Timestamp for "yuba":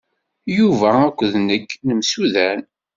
0.57-0.89